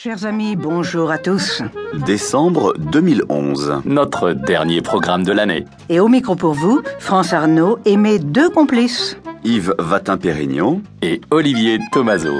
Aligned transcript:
Chers 0.00 0.26
amis, 0.26 0.54
bonjour 0.54 1.10
à 1.10 1.18
tous. 1.18 1.60
Décembre 2.06 2.72
2011. 2.78 3.82
Notre 3.84 4.30
dernier 4.32 4.80
programme 4.80 5.24
de 5.24 5.32
l'année. 5.32 5.64
Et 5.88 5.98
au 5.98 6.06
micro 6.06 6.36
pour 6.36 6.52
vous, 6.52 6.82
France 7.00 7.32
Arnaud 7.32 7.80
et 7.84 7.96
mes 7.96 8.20
deux 8.20 8.48
complices. 8.48 9.16
Yves 9.42 9.74
Vatin-Pérignon. 9.76 10.82
Et 11.02 11.20
Olivier 11.32 11.80
Tomaso. 11.90 12.30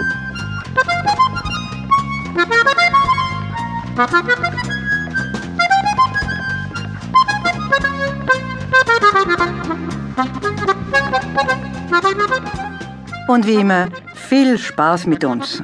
Und 13.29 13.47
wie 13.49 13.55
immer, 13.55 13.89
viel 14.15 14.59
Spaß 14.59 15.09
mit 15.09 15.25
uns. 15.25 15.61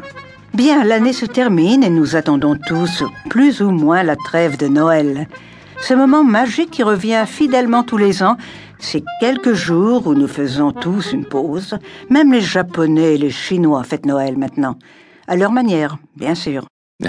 Bien, 0.55 0.85
l'année 0.85 1.13
se 1.13 1.27
termine 1.27 1.83
et 1.83 1.91
nous 1.91 2.15
attendons 2.15 2.57
tous 2.69 3.03
plus 3.29 3.61
ou 3.61 3.73
moins 3.73 4.05
la 4.05 4.15
trêve 4.15 4.57
de 4.57 4.69
Noël. 4.69 5.27
Ce 5.81 5.95
moment 5.95 6.23
magique 6.23 6.71
qui 6.71 6.85
revient 6.85 7.25
fidèlement 7.27 7.83
tous 7.83 7.97
les 7.97 8.23
ans, 8.23 8.37
c'est 8.79 9.03
quelques 9.19 9.55
jours 9.55 10.07
où 10.07 10.15
nous 10.15 10.29
faisons 10.29 10.71
tous 10.71 11.13
une 11.13 11.25
pause. 11.25 11.77
Même 12.09 12.33
les 12.33 12.41
Japonais 12.41 13.17
et 13.17 13.19
les 13.19 13.31
Chinois 13.31 13.83
fêtent 13.83 14.07
Noël 14.07 14.39
maintenant. 14.39 14.79
À 15.27 15.35
leur 15.35 15.51
manière, 15.51 15.97
bien 16.17 16.37
sûr. 16.37 16.65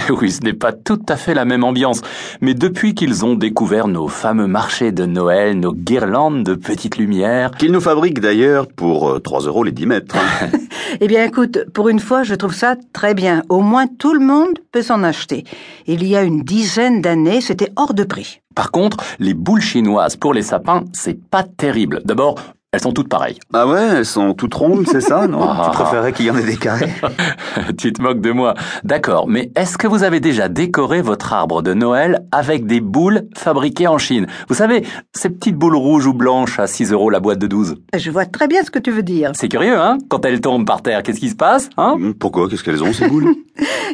Oui, 0.10 0.32
ce 0.32 0.42
n'est 0.42 0.54
pas 0.54 0.74
tout 0.74 1.02
à 1.10 1.16
fait 1.16 1.36
la 1.36 1.46
même 1.46 1.64
ambiance, 1.64 2.02
mais 2.42 2.56
depuis 2.56 2.96
qu'ils 2.96 3.24
ont 3.24 3.36
découvert 3.36 3.88
nos 3.88 4.08
fameux 4.08 4.48
marchés 4.48 4.92
de 4.92 5.06
Noël, 5.06 5.60
nos 5.60 5.74
guirlandes 5.74 6.44
de 6.44 6.56
petites 6.56 6.98
lumières... 6.98 7.52
Qu'ils 7.52 7.72
nous 7.72 7.82
fabriquent 7.82 8.20
d'ailleurs 8.20 8.68
pour 8.68 9.22
3 9.22 9.44
euh, 9.44 9.48
euros 9.48 9.64
les 9.64 9.72
10 9.72 9.86
mètres. 9.86 10.16
Hein. 10.18 10.50
eh 11.02 11.08
bien 11.08 11.24
écoute, 11.24 11.66
pour 11.72 11.90
une 11.90 12.00
fois, 12.00 12.24
je 12.24 12.34
trouve 12.34 12.56
ça 12.56 12.76
très 12.94 13.14
bien. 13.14 13.44
Au 13.48 13.62
moins 13.62 13.86
tout 13.86 14.14
le 14.14 14.26
monde 14.26 14.58
peut 14.72 14.82
s'en 14.82 15.04
acheter. 15.04 15.44
Il 15.86 16.04
y 16.04 16.16
a 16.16 16.24
une 16.24 16.42
dizaine 16.42 17.02
d'années, 17.02 17.42
c'était 17.42 17.72
hors 17.76 17.94
de 17.94 18.04
prix. 18.04 18.42
Par 18.56 18.72
contre, 18.72 18.98
les 19.20 19.36
boules 19.36 19.62
chinoises 19.62 20.16
pour 20.16 20.34
les 20.34 20.42
sapins, 20.42 20.86
c'est 20.94 21.20
pas 21.30 21.44
terrible. 21.44 22.02
D'abord, 22.06 22.40
elles 22.76 22.82
sont 22.82 22.92
toutes 22.92 23.08
pareilles. 23.08 23.40
Ah 23.54 23.68
ouais, 23.68 23.88
elles 23.98 24.06
sont 24.06 24.34
toutes 24.34 24.54
rondes, 24.54 24.86
c'est 24.92 25.02
ça, 25.02 25.28
non 25.28 25.40
Ah. 25.48 25.70
Tu 25.72 25.78
préférais 25.82 26.12
qu'il 26.12 26.26
y 26.26 26.32
en 26.32 26.38
ait 26.38 26.44
des 26.44 26.58
carrés? 26.58 26.92
Tu 27.78 27.94
te 27.94 28.02
moques 28.02 28.20
de 28.20 28.32
moi. 28.32 28.54
D'accord, 28.84 29.28
mais 29.28 29.52
est-ce 29.56 29.78
que 29.78 29.88
vous 29.88 30.04
avez 30.04 30.20
déjà 30.20 30.50
décoré 30.50 31.02
votre 31.02 31.32
arbre 31.32 31.62
de 31.62 31.74
Noël 31.74 32.26
avec 32.34 32.66
des 32.66 32.82
boules 32.82 33.24
fabriquées 33.36 33.88
en 33.88 33.98
Chine? 33.98 34.28
Vous 34.50 34.56
savez, 34.56 34.86
ces 35.14 35.30
petites 35.30 35.56
boules 35.56 35.76
rouges 35.76 36.06
ou 36.06 36.14
blanches 36.14 36.60
à 36.60 36.68
6 36.68 36.92
euros 36.92 37.10
la 37.10 37.22
boîte 37.22 37.40
de 37.40 37.48
12. 37.48 37.76
Je 37.96 38.12
vois 38.12 38.26
très 38.26 38.48
bien 38.48 38.62
ce 38.64 38.72
que 38.72 38.80
tu 38.80 38.92
veux 38.92 39.04
dire. 39.04 39.32
C'est 39.34 39.48
curieux, 39.48 39.80
hein? 39.80 39.98
Quand 40.10 40.26
elles 40.26 40.42
tombent 40.42 40.66
par 40.66 40.82
terre, 40.82 41.02
qu'est-ce 41.04 41.20
qui 41.22 41.30
se 41.30 41.36
passe 41.36 41.70
hein? 41.78 41.96
Pourquoi? 42.20 42.50
Qu'est-ce 42.50 42.64
qu'elles 42.64 42.84
ont, 42.84 42.92
ces 42.94 43.08
boules? 43.08 43.34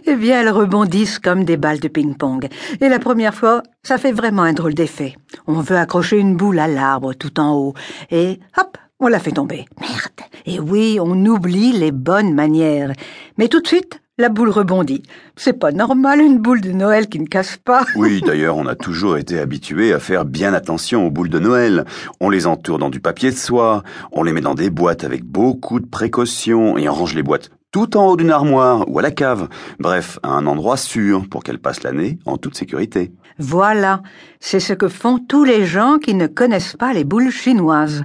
Eh 0.07 0.15
bien, 0.15 0.41
elles 0.41 0.49
rebondissent 0.49 1.19
comme 1.19 1.43
des 1.43 1.57
balles 1.57 1.79
de 1.79 1.87
ping-pong. 1.87 2.47
Et 2.79 2.89
la 2.89 2.97
première 2.97 3.35
fois, 3.35 3.61
ça 3.83 3.99
fait 3.99 4.11
vraiment 4.11 4.41
un 4.41 4.53
drôle 4.53 4.73
d'effet. 4.73 5.15
On 5.45 5.59
veut 5.59 5.77
accrocher 5.77 6.17
une 6.17 6.35
boule 6.35 6.57
à 6.57 6.67
l'arbre 6.67 7.13
tout 7.13 7.39
en 7.39 7.53
haut. 7.53 7.73
Et 8.09 8.39
hop, 8.59 8.70
on 9.01 9.07
la 9.07 9.19
fait 9.19 9.31
tomber. 9.31 9.65
Merde. 9.81 10.29
Et 10.45 10.59
oui, 10.59 10.99
on 11.01 11.25
oublie 11.25 11.73
les 11.73 11.91
bonnes 11.91 12.33
manières. 12.33 12.93
Mais 13.37 13.47
tout 13.47 13.59
de 13.59 13.67
suite, 13.67 13.99
la 14.17 14.29
boule 14.29 14.51
rebondit. 14.51 15.01
C'est 15.35 15.59
pas 15.59 15.71
normal 15.71 16.21
une 16.21 16.37
boule 16.37 16.61
de 16.61 16.71
Noël 16.71 17.09
qui 17.09 17.19
ne 17.19 17.25
casse 17.25 17.57
pas. 17.57 17.83
Oui, 17.95 18.21
d'ailleurs, 18.25 18.57
on 18.57 18.67
a 18.67 18.75
toujours 18.75 19.17
été 19.17 19.39
habitués 19.39 19.91
à 19.91 19.99
faire 19.99 20.23
bien 20.23 20.53
attention 20.53 21.07
aux 21.07 21.09
boules 21.09 21.29
de 21.29 21.39
Noël. 21.39 21.85
On 22.19 22.29
les 22.29 22.45
entoure 22.45 22.77
dans 22.77 22.91
du 22.91 22.99
papier 22.99 23.31
de 23.31 23.35
soie, 23.35 23.83
on 24.11 24.21
les 24.21 24.33
met 24.33 24.41
dans 24.41 24.55
des 24.55 24.69
boîtes 24.69 25.03
avec 25.03 25.23
beaucoup 25.23 25.79
de 25.79 25.87
précautions 25.87 26.77
et 26.77 26.87
on 26.87 26.93
range 26.93 27.15
les 27.15 27.23
boîtes 27.23 27.49
tout 27.71 27.95
en 27.95 28.07
haut 28.07 28.17
d'une 28.17 28.31
armoire 28.31 28.83
ou 28.89 28.99
à 28.99 29.01
la 29.01 29.11
cave. 29.11 29.47
Bref, 29.79 30.19
à 30.23 30.29
un 30.29 30.45
endroit 30.45 30.77
sûr 30.77 31.27
pour 31.29 31.41
qu'elles 31.41 31.57
passent 31.57 31.83
l'année 31.83 32.19
en 32.25 32.37
toute 32.37 32.57
sécurité. 32.57 33.13
Voilà, 33.39 34.01
c'est 34.41 34.59
ce 34.59 34.73
que 34.73 34.89
font 34.89 35.17
tous 35.17 35.45
les 35.45 35.65
gens 35.65 35.97
qui 35.97 36.13
ne 36.13 36.27
connaissent 36.27 36.75
pas 36.77 36.91
les 36.93 37.05
boules 37.05 37.31
chinoises. 37.31 38.03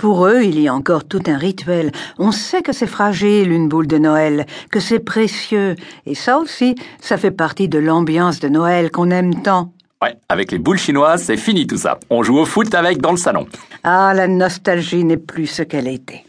Pour 0.00 0.26
eux, 0.26 0.42
il 0.42 0.58
y 0.58 0.66
a 0.66 0.72
encore 0.72 1.04
tout 1.04 1.20
un 1.26 1.36
rituel. 1.36 1.92
On 2.18 2.32
sait 2.32 2.62
que 2.62 2.72
c'est 2.72 2.86
fragile, 2.86 3.52
une 3.52 3.68
boule 3.68 3.86
de 3.86 3.98
Noël, 3.98 4.46
que 4.70 4.80
c'est 4.80 4.98
précieux. 4.98 5.76
Et 6.06 6.14
ça 6.14 6.38
aussi, 6.38 6.74
ça 7.02 7.18
fait 7.18 7.30
partie 7.30 7.68
de 7.68 7.78
l'ambiance 7.78 8.40
de 8.40 8.48
Noël 8.48 8.90
qu'on 8.90 9.10
aime 9.10 9.42
tant. 9.42 9.74
Ouais, 10.02 10.16
avec 10.30 10.52
les 10.52 10.58
boules 10.58 10.78
chinoises, 10.78 11.24
c'est 11.24 11.36
fini 11.36 11.66
tout 11.66 11.76
ça. 11.76 12.00
On 12.08 12.22
joue 12.22 12.38
au 12.38 12.46
foot 12.46 12.74
avec 12.74 13.02
dans 13.02 13.10
le 13.10 13.18
salon. 13.18 13.46
Ah, 13.84 14.14
la 14.16 14.26
nostalgie 14.26 15.04
n'est 15.04 15.18
plus 15.18 15.46
ce 15.46 15.62
qu'elle 15.62 15.86
était. 15.86 16.24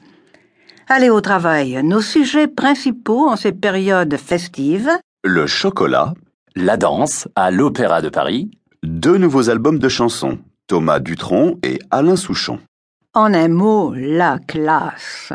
Allez 0.90 1.10
au 1.10 1.22
travail. 1.22 1.80
Nos 1.82 2.02
sujets 2.02 2.48
principaux 2.48 3.30
en 3.30 3.38
ces 3.38 3.54
périodes 3.54 4.18
festives. 4.18 4.90
Le 5.24 5.48
chocolat, 5.48 6.14
La 6.58 6.76
danse 6.76 7.30
à 7.38 7.52
l'Opéra 7.52 8.02
de 8.02 8.10
Paris. 8.10 8.52
deux 8.84 9.18
nouveaux 9.18 9.50
albums 9.50 9.80
de 9.80 9.88
chansons, 9.88 10.40
Thomas 10.68 11.00
Dutronc 11.00 11.56
et 11.64 11.80
Alain 11.90 12.18
Souchon. 12.18 12.60
En 13.14 13.34
un 13.34 13.50
mot, 13.50 13.94
la 13.94 14.40
classe. 14.40 15.34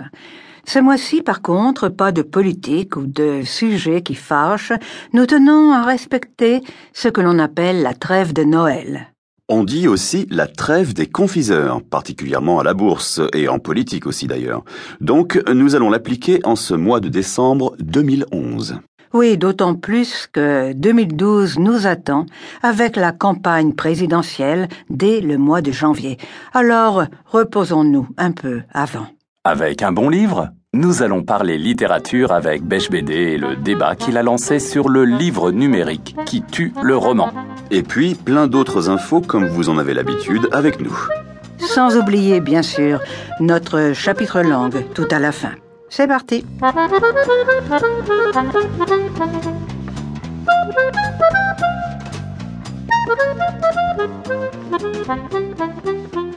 Ce 0.65 0.79
mois-ci, 0.79 1.21
par 1.21 1.43
contre, 1.43 1.91
pas 1.91 2.11
de 2.11 2.23
politique 2.23 2.97
ou 2.97 3.07
de 3.07 3.43
sujet 3.45 4.01
qui 4.01 4.15
fâche. 4.15 4.73
Nous 5.13 5.27
tenons 5.27 5.73
à 5.73 5.83
respecter 5.83 6.63
ce 6.95 7.09
que 7.09 7.21
l'on 7.21 7.39
appelle 7.39 7.83
la 7.83 7.93
trêve 7.93 8.33
de 8.33 8.45
Noël. 8.45 9.13
On 9.51 9.63
dit 9.63 9.89
aussi 9.89 10.27
la 10.31 10.47
trêve 10.47 10.95
des 10.95 11.07
confiseurs, 11.07 11.83
particulièrement 11.83 12.61
à 12.61 12.65
la 12.65 12.73
bourse 12.73 13.21
et 13.35 13.47
en 13.47 13.59
politique 13.59 14.07
aussi 14.07 14.27
d'ailleurs. 14.27 14.65
Donc, 15.03 15.39
nous 15.47 15.75
allons 15.75 15.91
l'appliquer 15.91 16.41
en 16.45 16.57
ce 16.57 16.73
mois 16.73 17.01
de 17.01 17.11
décembre 17.11 17.77
2011. 17.81 18.81
Oui, 19.13 19.39
d'autant 19.39 19.75
plus 19.75 20.29
que 20.33 20.73
2012 20.73 21.59
nous 21.59 21.87
attend 21.87 22.27
avec 22.63 22.97
la 22.97 23.13
campagne 23.13 23.73
présidentielle 23.73 24.69
dès 24.91 25.21
le 25.21 25.39
mois 25.39 25.63
de 25.63 25.73
janvier. 25.73 26.19
Alors, 26.53 27.05
reposons-nous 27.27 28.09
un 28.17 28.33
peu 28.33 28.63
avant. 28.73 29.07
Avec 29.45 29.83
un 29.83 29.93
bon 29.93 30.09
livre, 30.09 30.51
nous 30.73 31.03
allons 31.03 31.23
parler 31.23 31.57
littérature 31.57 32.33
avec 32.33 32.63
Bêche 32.63 32.91
BD 32.91 33.15
et 33.15 33.39
le 33.39 33.57
débat 33.57 33.95
qu'il 33.95 34.19
a 34.19 34.23
lancé 34.23 34.59
sur 34.59 34.89
le 34.89 35.05
livre 35.05 35.51
numérique 35.53 36.17
qui 36.27 36.43
tue 36.43 36.73
le 36.83 36.97
roman. 36.97 37.31
Et 37.71 37.83
puis, 37.83 38.15
plein 38.15 38.47
d'autres 38.47 38.91
infos 38.91 39.21
comme 39.21 39.47
vous 39.47 39.69
en 39.69 39.79
avez 39.79 39.95
l'habitude 39.95 40.49
avec 40.53 40.81
nous. 40.81 40.97
Sans 41.59 41.97
oublier, 41.97 42.41
bien 42.41 42.63
sûr, 42.63 43.01
notre 43.41 43.93
chapitre 43.95 44.43
langue 44.43 44.85
tout 44.95 45.09
à 45.11 45.19
la 45.19 45.33
fin. 45.33 45.53
C'est 45.89 46.07
parti. 46.07 46.45